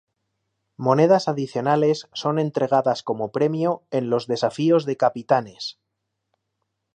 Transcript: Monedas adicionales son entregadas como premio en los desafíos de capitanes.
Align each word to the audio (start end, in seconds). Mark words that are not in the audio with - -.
Monedas 0.77 1.27
adicionales 1.27 2.09
son 2.13 2.39
entregadas 2.39 3.03
como 3.03 3.31
premio 3.31 3.83
en 3.91 4.09
los 4.09 4.25
desafíos 4.25 4.85
de 4.85 4.97
capitanes. 4.97 5.77